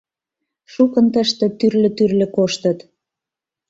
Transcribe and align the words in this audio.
Шукын 0.73 1.05
тыште 1.13 1.45
тӱрлӧ-тӱрлӧ 1.57 2.27
коштыт... 2.35 2.79